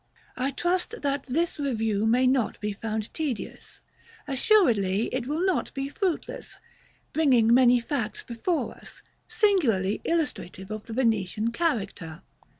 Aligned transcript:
I 0.35 0.49
trust 0.49 1.03
that 1.03 1.25
this 1.27 1.59
review 1.59 2.07
may 2.07 2.25
not 2.25 2.59
be 2.59 2.73
found 2.73 3.13
tedious, 3.13 3.81
assuredly 4.27 5.13
it 5.13 5.27
will 5.27 5.45
not 5.45 5.71
be 5.75 5.89
fruitless, 5.89 6.57
bringing 7.13 7.53
many 7.53 7.79
facts 7.79 8.23
before 8.23 8.71
us, 8.73 9.03
singularly 9.27 10.01
illustrative 10.03 10.71
of 10.71 10.87
the 10.87 10.93
Venetian 10.93 11.51
character. 11.51 12.23